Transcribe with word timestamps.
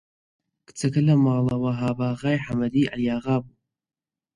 کچەکە 0.67 1.01
لە 1.07 1.15
ماڵە 1.23 1.55
وەهاباغای 1.63 2.43
حەمەدی 2.45 2.89
عەلیاغا 2.91 3.35
بوو 3.43 3.55